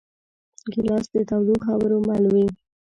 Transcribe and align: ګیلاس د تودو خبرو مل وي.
ګیلاس 0.71 1.05
د 1.13 1.15
تودو 1.29 1.55
خبرو 1.65 1.97
مل 2.07 2.23
وي. 2.33 2.47